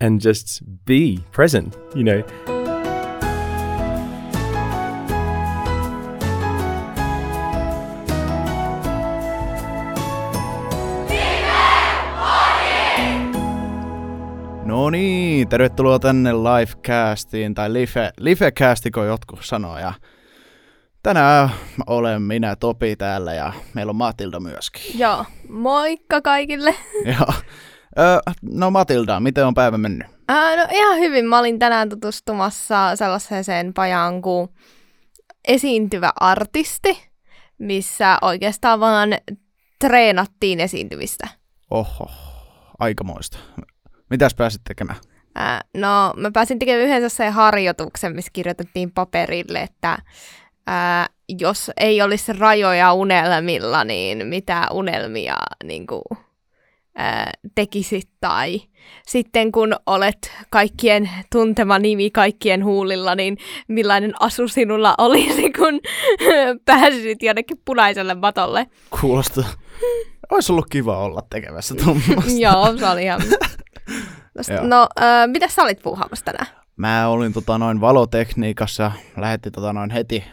[0.00, 2.22] and just be present, you know.
[14.64, 19.78] No niin, tervetuloa tänne livecastiin, tai live, livecasti, kun jotkut sanoo.
[19.78, 19.92] Ja
[21.02, 21.50] tänään
[21.86, 24.98] olen minä Topi täällä ja meillä on Matilda myöskin.
[24.98, 26.74] Joo, moikka kaikille.
[27.04, 27.34] Joo.
[27.98, 30.06] Ö, no Matilda, miten on päivä mennyt?
[30.28, 31.24] Ää, no ihan hyvin.
[31.24, 34.48] Mä olin tänään tutustumassa sellaiseen pajaan kuin
[35.48, 37.08] esiintyvä artisti,
[37.58, 39.08] missä oikeastaan vaan
[39.78, 41.28] treenattiin esiintymistä.
[41.70, 42.10] Oho,
[42.78, 43.38] aikamoista.
[44.10, 44.98] Mitäs pääsit tekemään?
[45.34, 49.98] Ää, no, mä pääsin tekemään yhden sen harjoituksen, missä kirjoitettiin paperille, että
[50.66, 51.06] ää,
[51.40, 56.02] jos ei olisi rajoja unelmilla, niin mitä unelmia niin kuin,
[56.98, 58.60] ää, tekisit tai
[59.06, 65.80] sitten kun olet kaikkien tuntema nimi kaikkien huulilla, niin millainen asu sinulla olisi, kun
[66.64, 68.66] pääsisit jonnekin punaiselle matolle?
[69.00, 69.44] Kuulostaa.
[70.30, 72.32] Olisi ollut kiva olla tekemässä tuommoista.
[72.40, 73.20] Joo, se oli ihan...
[74.62, 76.46] no, äh, mitä sä olit puuhaamassa tänään?
[76.76, 80.24] Mä olin tota, noin valotekniikassa, lähetti tota, noin heti,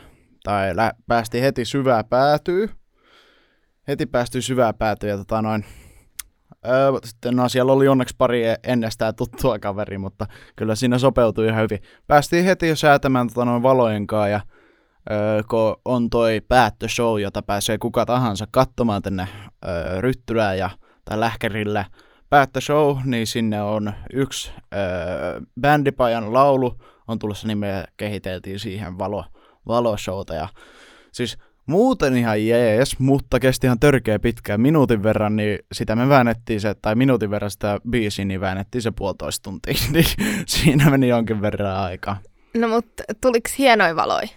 [0.43, 2.69] tai lä- päästi heti syvää päätyy.
[3.87, 5.65] Heti päästyi syvää päätyy ja tota, noin,
[6.69, 11.63] öö, sitten no, siellä oli onneksi pari ennestään tuttua kaveri, mutta kyllä siinä sopeutui ihan
[11.63, 11.79] hyvin.
[12.07, 14.41] Päästiin heti jo säätämään tota, noin valojen kanssa ja
[15.11, 19.27] öö, kun on toi päättöshow, jota pääsee kuka tahansa katsomaan tänne
[19.67, 20.69] öö, Ryttylään ja,
[21.05, 21.85] tai Lähkärille,
[22.29, 26.75] päättöshow, niin sinne on yksi öö, bändipajan laulu,
[27.07, 29.25] on tulossa nimeä, kehiteltiin siihen valo,
[29.67, 30.33] valoshowta.
[30.33, 30.47] Ja
[31.11, 34.61] siis muuten ihan jees, mutta kesti ihan törkeä pitkään.
[34.61, 38.91] Minuutin verran, niin sitä me väännettiin se, tai minuutin verran sitä biisiä, niin väännettiin se
[38.91, 39.73] puolitoista tuntia.
[39.91, 40.05] Niin
[40.47, 42.17] siinä meni jonkin verran aikaa.
[42.57, 44.27] No mutta tuliko hienoja valoja?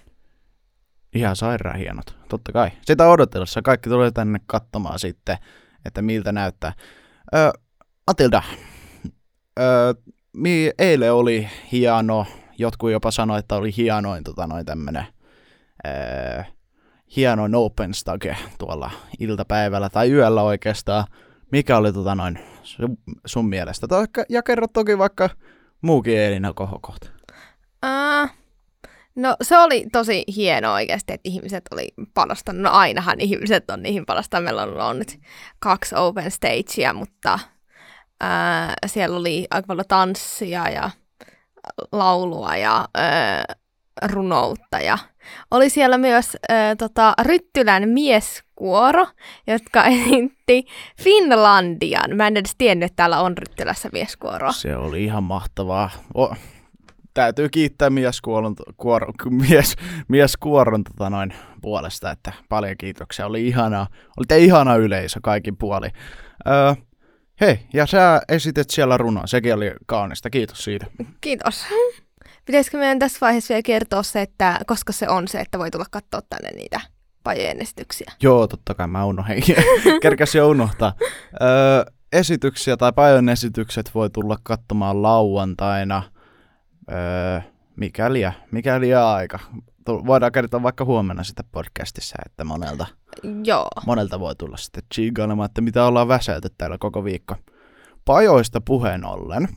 [1.15, 2.71] Ihan sairaan hienot, totta kai.
[2.83, 5.37] Sitä odotellessa kaikki tulee tänne katsomaan sitten,
[5.85, 6.73] että miltä näyttää.
[7.35, 7.51] Öö,
[8.07, 8.43] Matilda,
[9.61, 9.95] öö,
[10.33, 12.27] mi, eilen oli hieno,
[12.59, 15.07] jotkut jopa sanoivat, että oli hienoin tota, noin tämmönen,
[15.87, 16.43] öö,
[17.17, 21.05] hienoin open stage tuolla iltapäivällä tai yöllä oikeastaan.
[21.53, 23.87] Mikä oli tota noin sun, sun mielestä?
[24.29, 25.31] Ja kerro toki vaikka
[25.83, 27.11] muukin Elina kohokohta.
[27.87, 28.31] Uh,
[29.15, 32.63] no se oli tosi hieno oikeasti, että ihmiset oli panostanut.
[32.63, 34.45] No ainahan ihmiset on niihin panostanut.
[34.45, 35.21] Meillä on ollut nyt
[35.59, 37.39] kaksi open stagea, mutta
[38.21, 40.91] Ää, siellä oli aika paljon tanssia ja
[41.93, 43.45] laulua ja ää,
[44.03, 44.81] runoutta.
[44.81, 44.99] Ja
[45.51, 49.07] oli siellä myös ää, tota, Ryttylän mieskuoro,
[49.47, 50.67] jotka esitti
[51.03, 52.17] Finlandian.
[52.17, 54.53] Mä en edes tiennyt, että täällä on Ryttylässä mieskuoroa.
[54.53, 55.91] Se oli ihan mahtavaa.
[56.17, 56.35] O,
[57.15, 59.77] täytyy kiittää mieskuoron, kuoro, mies,
[60.09, 63.27] mieskuoron tota noin puolesta, että paljon kiitoksia.
[63.27, 63.87] Oli ihanaa,
[64.17, 65.89] oli ihana yleisö kaikin puoli.
[66.47, 66.75] Öö,
[67.41, 69.27] Hei, ja sä esitet siellä runoa.
[69.27, 70.31] Sekin oli kaunista.
[70.31, 70.87] Kiitos siitä.
[71.21, 71.65] Kiitos.
[72.49, 75.85] Pitäisikö meidän tässä vaiheessa vielä kertoa se, että koska se on se, että voi tulla
[75.91, 76.81] katsoa tänne niitä
[77.25, 78.13] pajojen esityksiä?
[78.23, 79.43] Joo, totta kai mä unohdin.
[80.03, 80.93] Kerkäs jo unohtaa.
[81.43, 86.03] Öö, esityksiä tai pajojen esitykset voi tulla katsomaan lauantaina.
[86.91, 87.41] Öö,
[87.77, 89.39] mikäli, mikäli aika
[89.87, 92.87] voidaan kertoa vaikka huomenna sitä podcastissa, että monelta,
[93.45, 93.69] Joo.
[93.87, 97.37] monelta voi tulla sitten chiigailemaan, että mitä ollaan väselty täällä koko viikko.
[98.05, 99.49] Pajoista puheen ollen.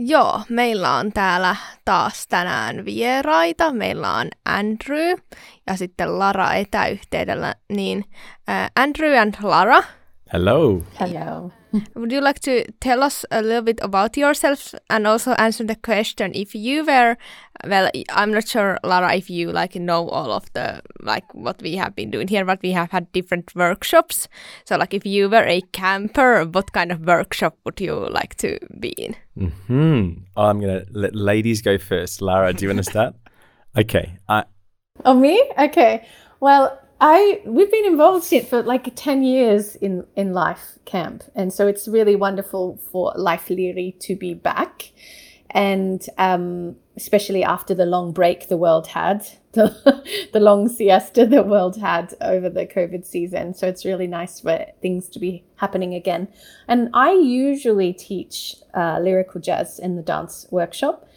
[0.00, 3.72] Joo, meillä on täällä taas tänään vieraita.
[3.72, 5.18] Meillä on Andrew
[5.66, 7.54] ja sitten Lara etäyhteydellä.
[7.68, 9.82] Niin uh, Andrew and Lara.
[10.32, 10.82] Hello.
[11.00, 11.50] Hello.
[11.94, 15.76] Would you like to tell us a little bit about yourself and also answer the
[15.76, 17.16] question if you were
[17.66, 21.76] well I'm not sure Lara if you like know all of the like what we
[21.76, 24.28] have been doing here but we have had different workshops.
[24.64, 28.58] So like if you were a camper what kind of workshop would you like to
[28.80, 29.16] be in?
[29.66, 32.22] Hmm I'm gonna let ladies go first.
[32.22, 33.14] Lara do you want to start?
[33.76, 34.44] Okay I
[35.04, 35.40] oh me?
[35.58, 36.06] Okay.
[36.40, 41.24] Well I we've been involved in for like 10 years in in life camp.
[41.34, 44.90] And so it's really wonderful for life Leary to be back.
[45.50, 51.42] And um, especially after the long break the world had the, the long siesta the
[51.42, 53.54] world had over the covid season.
[53.54, 56.28] So it's really nice for things to be happening again.
[56.66, 61.08] And i usually teach uh, lyrical jazz in the dance workshop.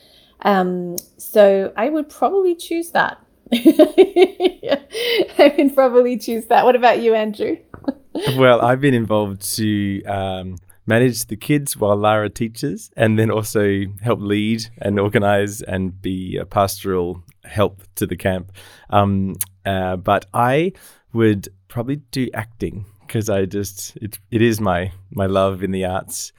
[0.43, 3.23] Um, so i would probably choose that
[5.37, 6.63] I can probably choose that.
[6.65, 7.57] What about you, Andrew?
[8.37, 13.85] well, I've been involved to um, manage the kids while Lara teaches, and then also
[14.01, 18.51] help lead and organize and be a pastoral help to the camp.
[18.89, 20.73] Um, uh, but I
[21.13, 25.85] would probably do acting because I just it, it is my my love in the
[25.85, 26.31] arts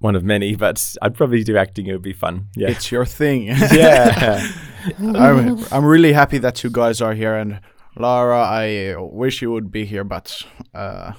[0.00, 1.86] one of many, but I'd probably do acting.
[1.86, 2.48] It would be fun.
[2.56, 2.70] Yeah.
[2.70, 3.44] It's your thing.
[3.44, 4.50] yeah.
[4.98, 7.34] I'm, I'm really happy that you guys are here.
[7.34, 7.60] And
[7.96, 10.42] Lara, I wish you would be here, but
[10.74, 11.12] uh,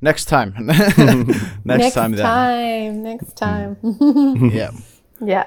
[0.00, 0.54] next time.
[0.58, 0.98] next,
[1.64, 2.24] next time, then.
[2.24, 3.02] time.
[3.02, 3.76] Next time.
[4.52, 4.70] yeah.
[5.22, 5.44] Yeah.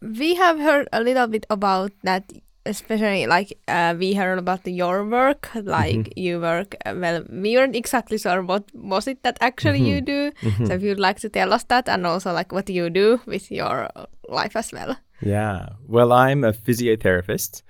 [0.00, 2.30] We have heard a little bit about that
[2.66, 6.18] especially like uh, we heard about the, your work like Mm-hmm.
[6.26, 10.30] you work uh, well we weren't exactly sure what was it that actually you do
[10.42, 10.66] Mm-hmm.
[10.66, 13.50] so if you'd like to tell us that and also like what you do with
[13.50, 13.88] your
[14.28, 15.68] life as well Yeah.
[15.88, 17.62] Well, I'm a physiotherapist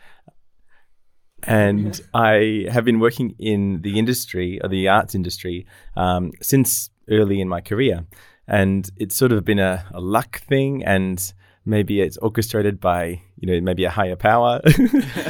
[1.46, 5.66] and I have been working in the industry or the arts industry
[5.96, 8.04] um, since early in my career.
[8.48, 11.18] And it's sort of been a, a luck thing and
[11.66, 14.60] maybe it's orchestrated by you know maybe a higher power.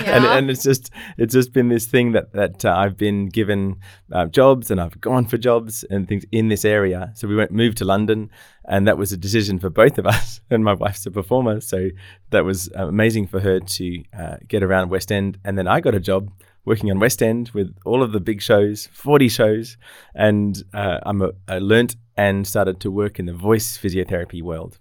[0.06, 0.36] And, Yeah.
[0.38, 3.76] and it's just it's just been this thing that that uh, I've been given
[4.12, 7.10] uh, jobs and I've gone for jobs and things in this area.
[7.14, 8.30] So we went moved to London
[8.68, 11.88] and that was a decision for both of us and my wife's a performer so
[12.30, 15.38] that was uh, amazing for her to uh, get around West End.
[15.44, 16.30] And then I got a job
[16.66, 19.76] working on West End with all of the big shows 40 shows
[20.14, 24.78] and uh, I'm a, I learnt and started to work in the voice physiotherapy world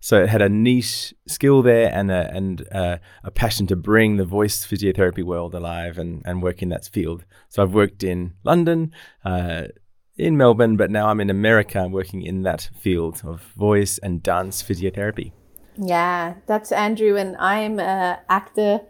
[0.00, 4.16] so it had a niche skill there and a, and uh, a passion to bring
[4.16, 7.24] the voice physiotherapy world alive and, and work in that field.
[7.48, 8.92] So I've worked in London,
[9.24, 9.64] uh,
[10.16, 14.62] in Melbourne, but now I'm in America working in that field of voice and dance
[14.62, 15.32] physiotherapy.
[15.80, 18.80] Yeah, that's Andrew, and I'm a actor.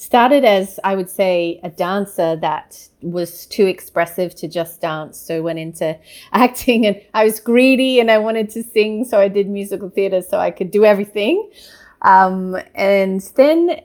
[0.00, 5.42] Started as I would say a dancer that was too expressive to just dance, so
[5.42, 5.94] went into
[6.32, 10.22] acting, and I was greedy and I wanted to sing, so I did musical theatre
[10.22, 11.50] so I could do everything.
[12.00, 13.82] Um, and then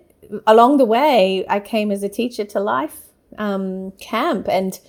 [0.47, 2.97] along the way, I came as a teacher to Life
[3.37, 4.79] um, Camp, and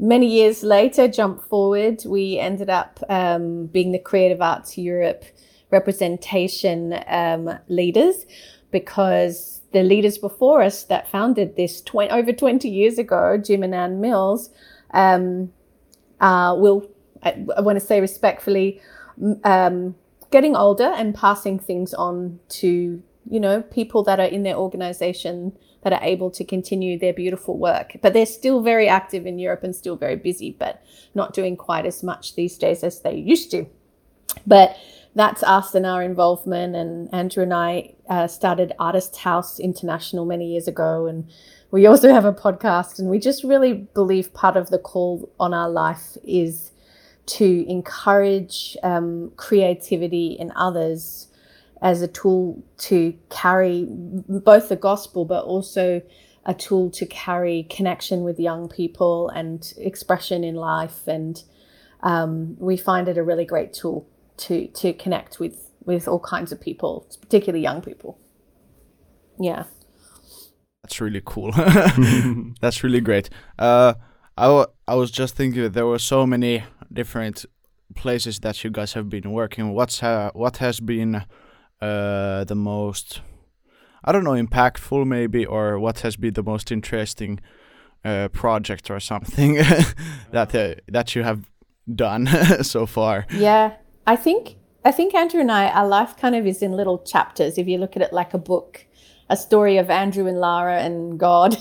[0.00, 5.24] many years later, jump forward, we ended up um, being the Creative Arts Europe
[5.70, 8.26] representation um, leaders
[8.72, 13.74] because the leaders before us that founded this 20, over 20 years ago, Jim and
[13.74, 14.50] Ann Mills,
[14.92, 15.52] um,
[16.20, 16.88] uh, will,
[17.22, 18.80] I, I want to say respectfully,
[19.44, 19.94] um,
[20.30, 25.56] getting older and passing things on to, you know, people that are in their organization
[25.82, 27.96] that are able to continue their beautiful work.
[28.00, 30.82] But they're still very active in Europe and still very busy, but
[31.14, 33.66] not doing quite as much these days as they used to.
[34.46, 34.76] But
[35.14, 36.74] that's us and our involvement.
[36.74, 41.06] And Andrew and I uh, started Artist House International many years ago.
[41.06, 41.30] And
[41.70, 42.98] we also have a podcast.
[42.98, 46.72] And we just really believe part of the call on our life is
[47.24, 51.28] to encourage um, creativity in others
[51.82, 56.00] as a tool to carry both the gospel, but also
[56.44, 61.06] a tool to carry connection with young people and expression in life.
[61.06, 61.42] And
[62.02, 64.08] um, we find it a really great tool
[64.46, 68.18] to to connect with with all kinds of people, particularly young people.
[69.38, 69.64] Yeah.
[70.82, 71.52] That's really cool.
[72.60, 73.30] That's really great.
[73.58, 73.94] Uh,
[74.36, 77.44] I, w- I was just thinking that there were so many different
[77.94, 79.72] places that you guys have been working.
[79.74, 81.24] What's uh, what has been
[81.80, 83.20] uh, the most,
[84.04, 87.40] I don't know, impactful maybe, or what has been the most interesting
[88.04, 89.54] uh, project or something
[90.32, 91.50] that uh, that you have
[91.94, 92.26] done
[92.62, 93.26] so far?
[93.32, 93.74] Yeah,
[94.06, 97.56] I think I think Andrew and I, our life kind of is in little chapters.
[97.56, 98.84] If you look at it like a book,
[99.30, 101.56] a story of Andrew and Lara and God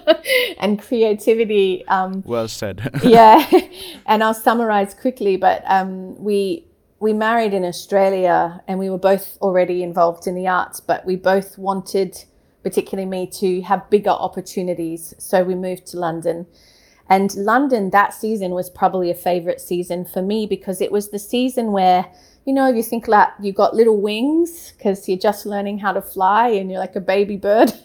[0.58, 1.86] and creativity.
[1.86, 2.90] Um, Well said.
[3.02, 3.48] yeah,
[4.06, 5.36] and I'll summarize quickly.
[5.36, 6.66] But um, we
[6.98, 11.14] we married in Australia, and we were both already involved in the arts, but we
[11.14, 12.24] both wanted,
[12.62, 15.14] particularly me, to have bigger opportunities.
[15.18, 16.46] So we moved to London.
[17.08, 21.18] And London that season was probably a favorite season for me because it was the
[21.18, 22.06] season where,
[22.44, 26.02] you know, you think like you got little wings because you're just learning how to
[26.02, 27.72] fly and you're like a baby bird.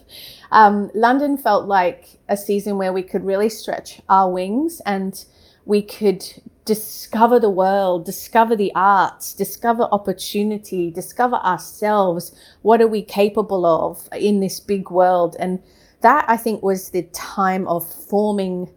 [0.52, 5.24] Um, London felt like a season where we could really stretch our wings and
[5.64, 6.26] we could
[6.64, 12.32] discover the world, discover the arts, discover opportunity, discover ourselves.
[12.60, 15.36] What are we capable of in this big world?
[15.38, 15.62] And
[16.02, 18.70] that I think was the time of forming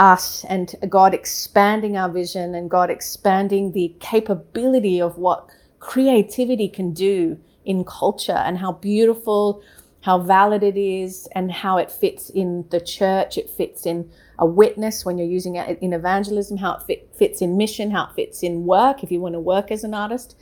[0.00, 6.92] us and God expanding our vision and God expanding the capability of what creativity can
[6.92, 9.62] do in culture and how beautiful
[10.02, 13.36] how valid it is, and how it fits in the church.
[13.36, 17.42] It fits in a witness when you're using it in evangelism, how it fit, fits
[17.42, 20.36] in mission, how it fits in work if you want to work as an artist.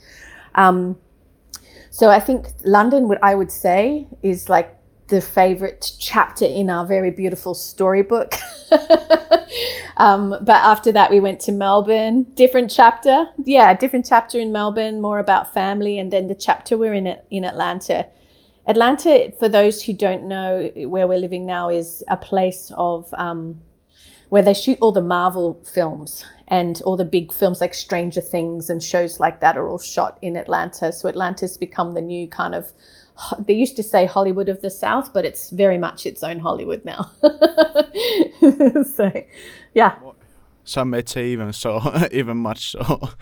[0.55, 0.97] Um,
[1.89, 4.78] so I think London, what I would say, is like
[5.09, 8.35] the favorite chapter in our very beautiful storybook.
[9.97, 13.27] um, but after that, we went to Melbourne, different chapter.
[13.43, 15.99] Yeah, different chapter in Melbourne, more about family.
[15.99, 18.07] And then the chapter we're in in Atlanta.
[18.67, 23.59] Atlanta, for those who don't know where we're living now, is a place of um,
[24.29, 28.69] where they shoot all the Marvel films and all the big films like Stranger Things
[28.69, 30.91] and shows like that are all shot in Atlanta.
[30.91, 32.71] So Atlanta's become the new kind of
[33.39, 36.85] they used to say Hollywood of the South, but it's very much its own Hollywood
[36.85, 37.11] now.
[38.83, 39.11] so,
[39.73, 39.95] yeah.
[40.63, 41.81] Some may say even so,
[42.11, 42.79] even much so.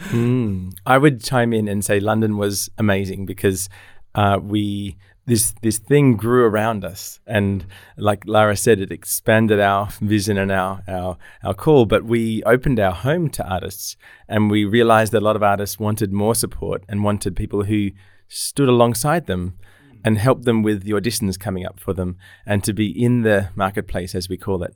[0.09, 0.73] Mm.
[0.85, 3.69] I would chime in and say London was amazing because
[4.15, 4.97] uh, we
[5.27, 7.65] this this thing grew around us, and
[7.97, 11.85] like Lara said, it expanded our vision and our our our call.
[11.85, 13.97] But we opened our home to artists,
[14.29, 17.91] and we realized that a lot of artists wanted more support and wanted people who
[18.29, 19.57] stood alongside them
[20.05, 23.49] and helped them with the auditions coming up for them and to be in the
[23.55, 24.73] marketplace, as we call it,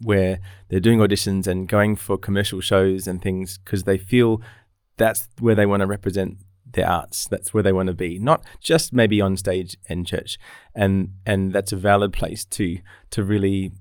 [0.00, 4.40] where they're doing auditions and going for commercial shows and things because they feel
[4.96, 6.38] that's where they want to represent
[6.72, 7.26] their arts.
[7.26, 10.38] That's where they want to be, not just maybe on stage in church.
[10.74, 12.78] And and that's a valid place to
[13.10, 13.72] to really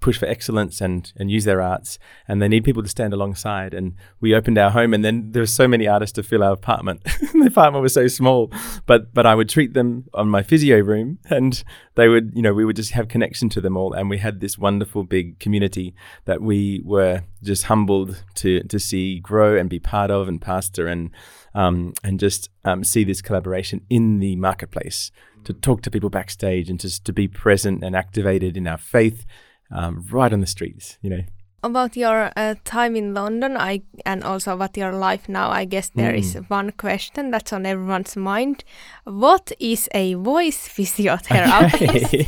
[0.00, 1.98] push for excellence and and use their arts.
[2.26, 3.74] And they need people to stand alongside.
[3.74, 6.52] And we opened our home and then there were so many artists to fill our
[6.52, 7.02] apartment.
[7.40, 8.52] The apartment was so small.
[8.86, 11.62] But but I would treat them on my physio room and
[11.94, 13.92] they would you know we would just have connection to them all.
[13.92, 15.94] And we had this wonderful big community
[16.24, 20.86] that we were just humbled to to see grow and be part of and pastor
[20.86, 21.10] and
[21.54, 25.10] um, and just um, see this collaboration in the marketplace
[25.44, 29.24] to talk to people backstage and just to be present and activated in our faith
[29.70, 31.22] um, right on the streets, you know.
[31.62, 35.90] About your uh, time in London, I and also about your life now, I guess
[35.90, 36.18] there mm.
[36.18, 38.64] is one question that's on everyone's mind.
[39.04, 42.24] What is a voice physiotherapist?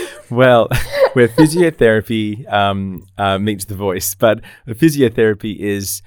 [0.30, 0.68] well,
[1.12, 6.00] where physiotherapy um, uh, meets the voice, but physiotherapy is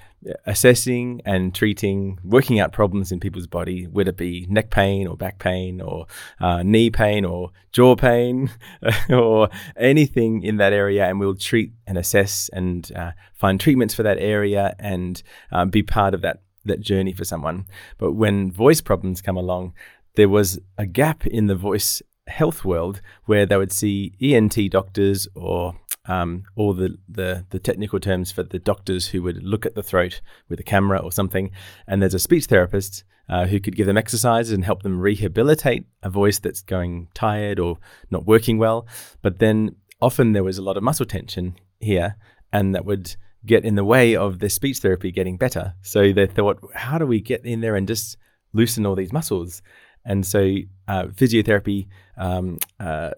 [0.46, 5.16] assessing and treating, working out problems in people's body, whether it be neck pain or
[5.16, 6.06] back pain or
[6.40, 8.50] uh, knee pain or jaw pain
[9.10, 11.06] or anything in that area.
[11.06, 15.82] And we'll treat and assess and uh, find treatments for that area and um, be
[15.82, 17.66] part of that, that journey for someone.
[17.98, 19.74] But when voice problems come along,
[20.16, 25.28] there was a gap in the voice health world where they would see ENT doctors
[25.34, 25.76] or
[26.08, 29.82] um, all the, the, the technical terms for the doctors who would look at the
[29.82, 31.50] throat with a camera or something.
[31.86, 35.86] And there's a speech therapist uh, who could give them exercises and help them rehabilitate
[36.02, 37.78] a voice that's going tired or
[38.10, 38.86] not working well.
[39.22, 42.16] But then often there was a lot of muscle tension here,
[42.52, 45.74] and that would get in the way of the speech therapy getting better.
[45.82, 48.16] So they thought, how do we get in there and just
[48.52, 49.62] loosen all these muscles?
[50.04, 53.10] And so uh, physiotherapy um, uh,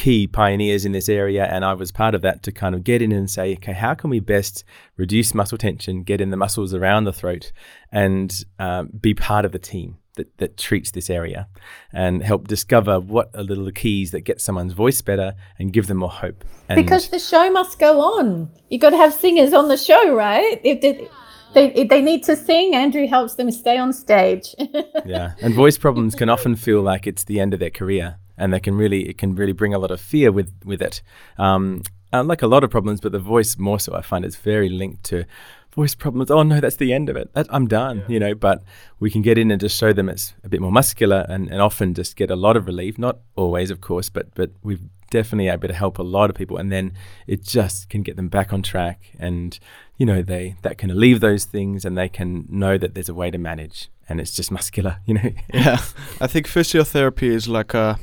[0.00, 3.02] key pioneers in this area, and I was part of that to kind of get
[3.02, 4.64] in and say, okay, how can we best
[4.96, 7.52] reduce muscle tension, get in the muscles around the throat,
[7.92, 11.48] and um, be part of the team that, that treats this area
[11.92, 15.98] and help discover what are little keys that get someone's voice better and give them
[15.98, 16.46] more hope.
[16.70, 18.50] And because the show must go on.
[18.70, 20.58] You've got to have singers on the show, right?
[20.64, 21.08] If they,
[21.52, 24.54] they, they need to sing, Andrew helps them stay on stage.
[25.04, 28.52] yeah, and voice problems can often feel like it's the end of their career and
[28.52, 31.02] they can really it can really bring a lot of fear with with it.
[31.38, 31.82] Um,
[32.12, 33.94] like a lot of problems, but the voice more so.
[33.94, 35.24] I find it's very linked to
[35.72, 36.30] voice problems.
[36.30, 37.32] Oh no, that's the end of it.
[37.34, 37.98] That, I'm done.
[37.98, 38.04] Yeah.
[38.08, 38.62] You know, but
[38.98, 41.60] we can get in and just show them it's a bit more muscular, and, and
[41.60, 42.98] often just get a lot of relief.
[42.98, 46.56] Not always, of course, but but we've definitely able to help a lot of people,
[46.56, 46.92] and then
[47.26, 49.58] it just can get them back on track, and
[49.96, 53.14] you know they that can leave those things, and they can know that there's a
[53.14, 54.98] way to manage, and it's just muscular.
[55.06, 55.30] You know.
[55.52, 55.78] yeah,
[56.20, 57.98] I think physiotherapy is like a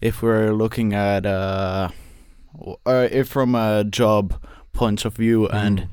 [0.00, 1.88] if we're looking at uh,
[2.86, 4.40] uh, if from a job
[4.72, 5.54] point of view mm.
[5.54, 5.88] and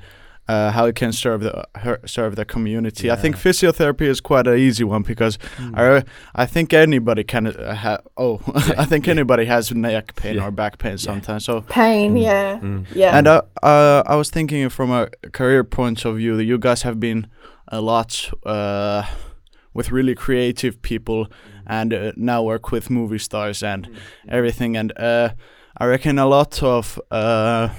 [0.48, 1.66] uh, how it can serve the
[2.06, 3.08] serve the community.
[3.08, 3.14] Yeah.
[3.14, 5.78] I think physiotherapy is quite an easy one because mm.
[5.78, 6.04] I
[6.36, 8.76] I think anybody can uh, have oh yeah.
[8.78, 9.12] I think yeah.
[9.12, 11.46] anybody has neck pain or back pain sometimes.
[11.46, 12.24] So pain, mm.
[12.24, 12.86] yeah, mm.
[12.94, 13.18] yeah.
[13.18, 16.82] And uh, uh, I was thinking from a career point of view that you guys
[16.82, 17.28] have been
[17.68, 19.04] a lot uh,
[19.74, 21.28] with really creative people
[21.72, 24.30] and uh, now work with movie stars and mm-hmm.
[24.30, 24.78] everything.
[24.78, 25.30] And uh,
[25.78, 27.70] I reckon a lot of uh,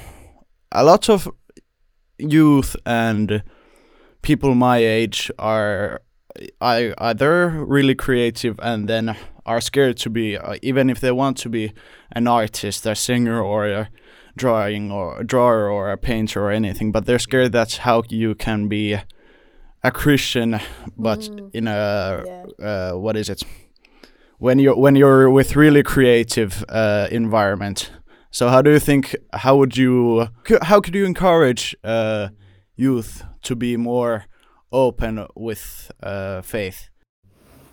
[0.72, 1.28] a lot of
[2.18, 3.42] youth and
[4.22, 6.00] people my age are
[6.60, 11.36] I either really creative and then are scared to be, uh, even if they want
[11.38, 11.72] to be
[12.12, 13.88] an artist, a singer, or a
[14.36, 18.34] drawing or a drawer or a painter or anything, but they're scared that's how you
[18.34, 18.96] can be
[19.84, 20.60] a Christian,
[20.96, 21.50] but Mm.
[21.52, 22.66] in a Yeah.
[22.68, 23.42] uh, what is it?
[24.42, 27.92] When you're when you're with really creative uh, environment.
[28.32, 29.14] So how do you think?
[29.32, 30.26] How would you?
[30.62, 32.30] How could you encourage uh,
[32.74, 34.24] youth to be more
[34.72, 36.88] open with uh, faith?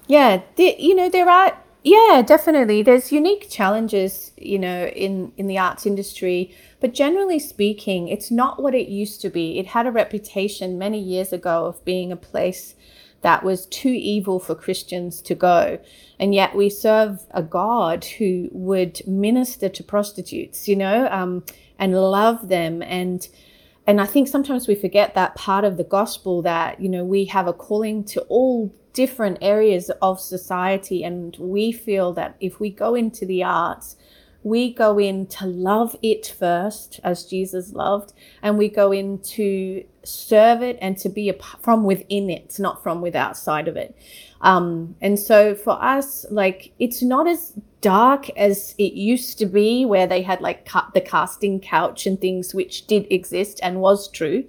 [0.06, 5.48] Yeah, the, you know there are yeah definitely there's unique challenges you know in in
[5.48, 9.58] the arts industry, but generally speaking, it's not what it used to be.
[9.58, 12.76] It had a reputation many years ago of being a place
[13.22, 15.80] that was too evil for Christians to go,
[16.20, 21.44] and yet we serve a God who would minister to prostitutes, you know, um,
[21.78, 23.28] and love them and
[23.90, 27.26] and I think sometimes we forget that part of the gospel that, you know, we
[27.26, 31.04] have a calling to all different areas of society.
[31.04, 33.96] And we feel that if we go into the arts,
[34.44, 39.84] we go in to love it first, as Jesus loved, and we go in to
[40.10, 43.96] serve it and to be from within it, not from with outside of it.
[44.42, 49.86] Um, and so for us, like, it's not as dark as it used to be,
[49.86, 54.10] where they had like cut the casting couch and things, which did exist and was
[54.10, 54.46] true.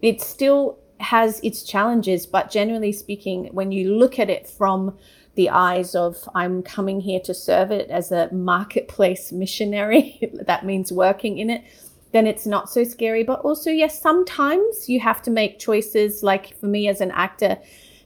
[0.00, 4.96] It still has its challenges, but generally speaking, when you look at it from
[5.34, 10.92] the eyes of I'm coming here to serve it as a marketplace missionary, that means
[10.92, 11.64] working in it,
[12.12, 13.22] then it's not so scary.
[13.24, 16.22] But also, yes, sometimes you have to make choices.
[16.22, 17.58] Like for me as an actor,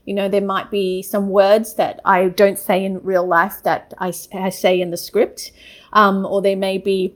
[0.05, 3.93] you know, there might be some words that I don't say in real life that
[3.97, 5.51] I say in the script,
[5.93, 7.13] um, or there may be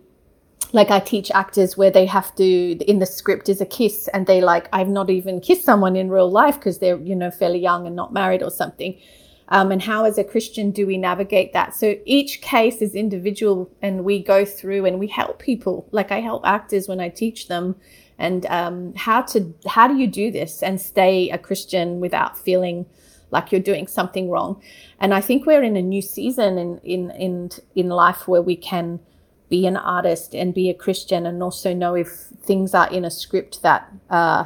[0.74, 4.25] like I teach actors where they have to in the script is a kiss and
[4.25, 7.60] they like I've not even kissed someone in real life because they're you know fairly
[7.60, 8.98] young and not married or something.
[9.51, 11.75] Um, and how as a Christian do we navigate that?
[11.75, 15.88] So each case is individual and we go through and we help people.
[15.91, 17.75] Like I help actors when I teach them
[18.17, 22.86] and um, how to how do you do this and stay a Christian without feeling
[23.31, 24.62] like you're doing something wrong.
[25.01, 28.55] And I think we're in a new season in in in in life where we
[28.55, 29.01] can
[29.50, 32.07] be an artist and be a Christian and also know if
[32.42, 34.46] things are in a script that uh,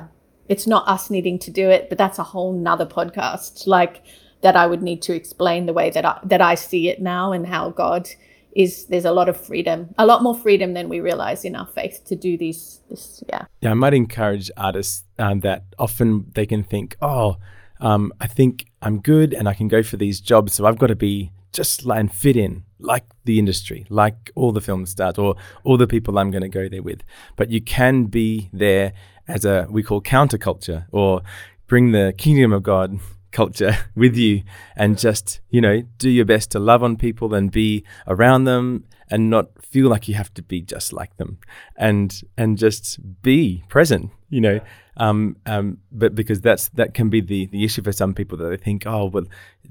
[0.49, 3.67] it's not us needing to do it, but that's a whole nother podcast.
[3.67, 4.03] Like
[4.45, 7.31] that I would need to explain the way that I, that I see it now
[7.31, 8.07] and how God
[8.51, 11.65] is there's a lot of freedom, a lot more freedom than we realize in our
[11.65, 13.45] faith to do these this yeah.
[13.61, 17.37] Yeah, I might encourage artists um, that often they can think, oh,
[17.79, 20.87] um, I think I'm good and I can go for these jobs, so I've got
[20.87, 25.37] to be just and fit in like the industry, like all the film stars or
[25.63, 27.01] all the people I'm going to go there with.
[27.35, 28.93] But you can be there
[29.27, 31.23] as a we call counterculture or
[31.65, 32.99] bring the kingdom of God
[33.35, 34.41] culture with you
[34.75, 38.85] and just you know do your best to love on people and be around them
[39.11, 41.37] and not feel like you have to be just like them
[41.75, 44.59] and and just be present you know.
[44.97, 48.49] Um, um, but because that's that can be the the issue for some people that
[48.49, 49.25] they think oh well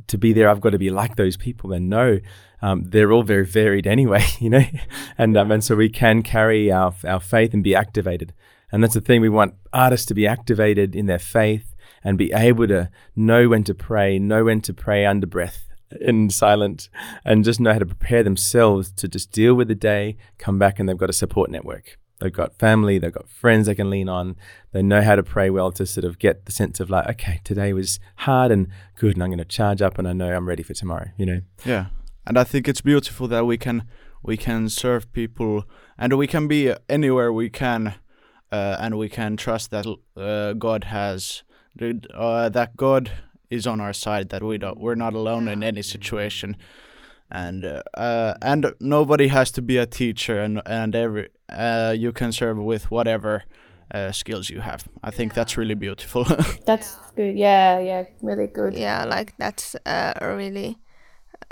[0.07, 1.73] to be there I've got to be like those people.
[1.73, 2.19] And no
[2.63, 4.65] um, they're all very varied anyway you know.
[5.19, 8.33] And um, and so we can carry our our faith and be activated.
[8.73, 11.74] And that's the thing we want artists to be activated in their faith
[12.05, 15.69] and be able to know when to pray know when to pray under breath
[16.01, 16.89] in silent
[17.25, 20.79] and just know how to prepare themselves to just deal with the day come back
[20.79, 21.99] and they've got a support network.
[22.21, 24.37] They've got family they've got friends they can lean on.
[24.73, 27.41] They know how to pray well to sort of get the sense of like okay
[27.45, 30.49] today was hard and good and i'm going to charge up and i know i'm
[30.49, 31.41] ready for tomorrow you know?
[31.65, 31.87] Yeah,
[32.27, 33.85] and I think it's beautiful that we can
[34.23, 35.65] we can serve people
[35.99, 37.95] and we can be anywhere we can,
[38.51, 39.87] uh, and we can trust that
[40.17, 41.43] uh, God has
[41.81, 43.11] uh, that God
[43.51, 44.29] is on our side.
[44.31, 46.57] That we don't we're not alone in any situation,
[47.31, 52.13] and uh, uh, and nobody has to be a teacher, and and every uh, you
[52.13, 53.45] can serve with whatever.
[53.93, 54.89] Uh, skills you have.
[55.05, 56.25] I think that's really beautiful.
[56.67, 57.37] That's good.
[57.37, 58.75] Yeah, yeah, really good.
[58.75, 60.79] yeah like that's uh, really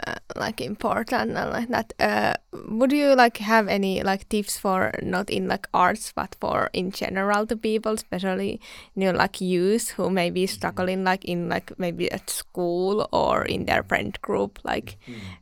[0.06, 2.34] uh, like important and like that uh,
[2.68, 6.90] would you like have any like tips for not in like arts but for in
[6.90, 8.60] general to people especially
[8.94, 13.44] you know like youth who may be struggling like in like maybe at school or
[13.44, 14.98] in their friend group like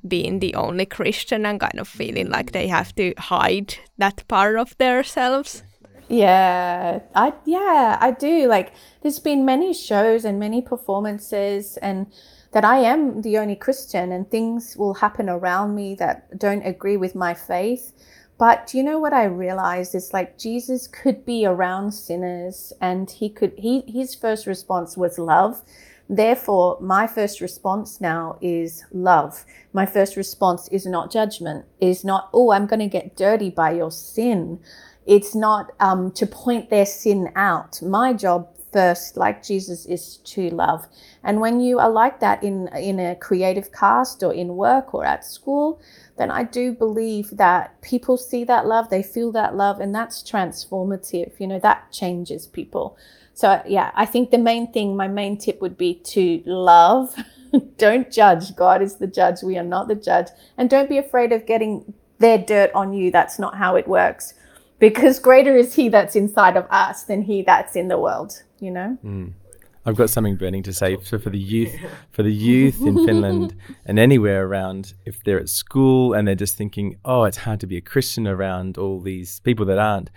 [0.06, 4.56] being the only christian and kind of feeling like they have to hide that part
[4.56, 5.62] of themselves?
[6.08, 8.48] Yeah, I yeah, I do.
[8.48, 12.06] Like there's been many shows and many performances and
[12.52, 16.96] that I am the only Christian and things will happen around me that don't agree
[16.96, 17.92] with my faith.
[18.38, 23.28] But you know what I realized is like Jesus could be around sinners and he
[23.28, 25.62] could he his first response was love.
[26.08, 29.44] Therefore, my first response now is love.
[29.72, 33.70] My first response is not judgment, is not, oh, I'm going to get dirty by
[33.70, 34.58] your sin.
[35.06, 37.80] It's not um, to point their sin out.
[37.80, 40.86] My job first, like Jesus, is to love.
[41.24, 45.04] And when you are like that in, in a creative cast or in work or
[45.04, 45.80] at school,
[46.18, 50.22] then I do believe that people see that love, they feel that love, and that's
[50.22, 51.32] transformative.
[51.40, 52.96] You know, that changes people.
[53.34, 57.14] So, yeah, I think the main thing, my main tip would be to love.
[57.78, 58.54] don't judge.
[58.56, 59.42] God is the judge.
[59.42, 60.28] We are not the judge.
[60.58, 63.10] And don't be afraid of getting their dirt on you.
[63.10, 64.34] That's not how it works.
[64.80, 68.72] Because greater is He that's inside of us than He that's in the world, you
[68.72, 68.98] know?
[69.04, 69.34] Mm.
[69.86, 70.98] I've got something burning to say.
[71.04, 71.74] So for the youth,
[72.10, 73.54] for the youth in Finland
[73.86, 77.66] and anywhere around, if they're at school and they're just thinking, "Oh, it's hard to
[77.66, 80.10] be a Christian around all these people that aren't,"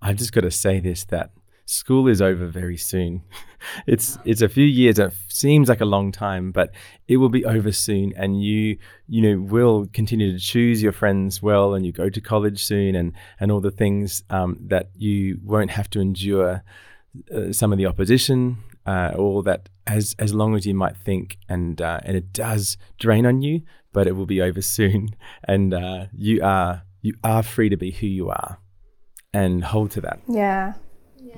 [0.00, 1.32] I've just got to say this: that
[1.68, 3.22] school is over very soon.
[3.86, 4.98] it's it's a few years.
[4.98, 6.72] It seems like a long time, but
[7.06, 11.42] it will be over soon, and you you know will continue to choose your friends
[11.42, 15.38] well, and you go to college soon, and and all the things um, that you
[15.44, 16.64] won't have to endure.
[17.34, 21.36] Uh, some of the opposition, uh, all that as as long as you might think,
[21.48, 25.08] and uh, and it does drain on you, but it will be over soon,
[25.44, 28.58] and uh, you are you are free to be who you are,
[29.32, 30.20] and hold to that.
[30.28, 30.74] Yeah,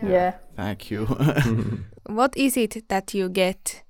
[0.03, 0.35] yeah.
[0.57, 1.07] Thank you.
[2.07, 3.83] what is it that you get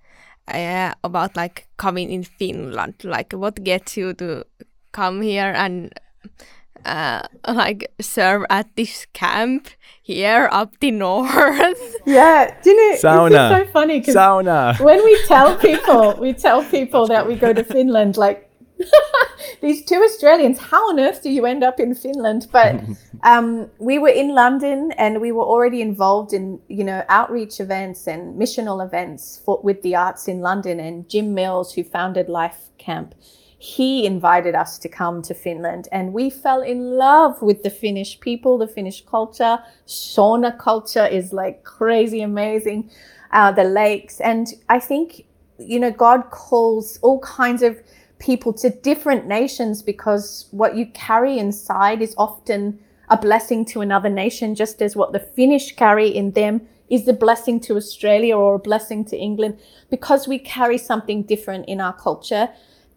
[0.49, 2.95] uh, about like coming in Finland?
[3.05, 4.45] Like, what gets you to
[4.93, 5.93] come here and
[6.85, 9.69] uh, like serve at this camp
[10.03, 11.97] here up the north?
[12.07, 12.97] Yeah, do you know?
[12.97, 13.61] Sauna.
[13.61, 14.81] It's so funny because Sauna.
[14.81, 18.50] when we tell people, we tell people that we go to Finland, like
[19.61, 22.49] these two Australians, how on earth do you end up in Finland?
[22.53, 22.81] But
[23.23, 28.07] um, we were in London and we were already involved in, you know, outreach events
[28.07, 30.81] and missional events for, with the arts in London.
[30.81, 33.15] And Jim Mills, who founded Life Camp,
[33.59, 38.19] he invited us to come to Finland and we fell in love with the Finnish
[38.21, 39.59] people, the Finnish culture.
[39.87, 42.91] Sauna culture is like crazy amazing.
[43.33, 44.19] Uh, the lakes.
[44.21, 45.27] And I think,
[45.59, 47.79] you know, God calls all kinds of
[48.21, 52.79] people to different nations because what you carry inside is often
[53.09, 57.13] a blessing to another nation, just as what the Finnish carry in them is a
[57.13, 59.59] blessing to Australia or a blessing to England,
[59.91, 62.49] because we carry something different in our culture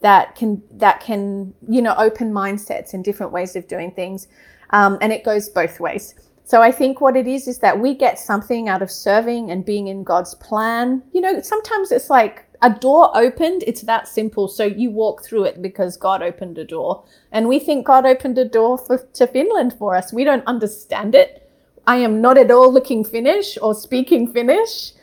[0.02, 4.28] that can that can you know open mindsets and different ways of doing things,
[4.72, 6.14] um, and it goes both ways.
[6.46, 9.64] So I think what it is is that we get something out of serving and
[9.64, 11.02] being in God's plan.
[11.14, 14.47] You know, sometimes it's like a door opened, it's that simple.
[14.47, 17.04] So you walk through it because God opened a door.
[17.32, 20.13] And we think God opened a door for, to Finland for us.
[20.13, 21.47] We don't understand it.
[21.86, 24.93] I am not at all looking Finnish or speaking Finnish.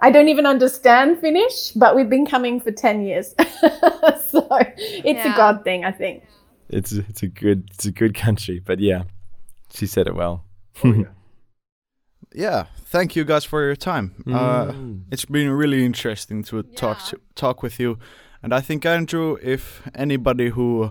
[0.00, 3.34] I don't even understand Finnish, but we've been coming for 10 years.
[3.38, 5.32] so it's Yeah.
[5.32, 6.24] a God thing, I think.
[6.68, 9.04] It's it's a good it's a good country, but yeah,
[9.72, 10.44] she said it well.
[10.82, 11.04] Oh, yeah,
[12.36, 14.14] thank you guys for your time.
[14.26, 15.02] Uh, Mm.
[15.10, 17.98] it's been really interesting to talk to, talk with you,
[18.42, 20.90] and I think Andrew, if anybody who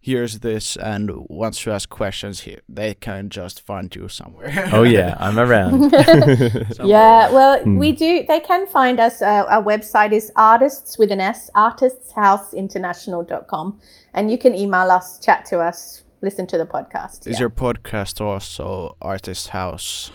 [0.00, 4.68] hears this and wants to ask questions here, they can just find you somewhere.
[4.72, 5.92] oh yeah, I'm around.
[6.84, 7.78] Yeah, well, Hmm.
[7.78, 8.24] we do.
[8.28, 9.20] They can find us.
[9.20, 13.78] Uh, our website is artists with an S, artistshouseinternational.com.
[14.14, 17.26] And you can email us, chat to us, listen to the podcast.
[17.26, 17.40] Is yeah.
[17.40, 20.10] your podcast also Artist House?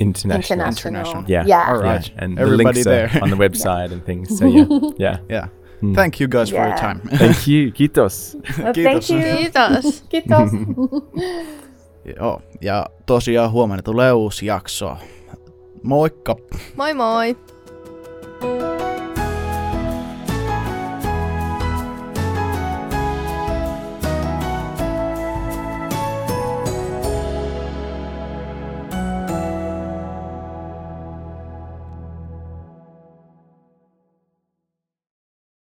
[0.00, 0.66] International.
[0.68, 1.24] International.
[1.28, 1.46] Yeah.
[1.46, 1.72] Yeah.
[1.72, 3.10] All Yeah, and Everybody the links there.
[3.14, 4.38] are on the website and things.
[4.38, 4.66] So yeah,
[4.98, 5.18] yeah.
[5.28, 5.48] Yeah.
[5.82, 5.94] Mm.
[5.94, 7.00] Thank you guys for your time.
[7.18, 7.72] Thank you.
[7.72, 8.34] Kiitos.
[8.58, 8.82] Well, Kiitos.
[8.84, 9.36] thank you.
[9.36, 10.04] Kiitos.
[10.08, 10.50] Kiitos.
[12.04, 14.96] Joo, ja tosiaan huomenna tulee uusi jakso.
[15.82, 16.36] Moikka!
[16.76, 17.36] Moi moi.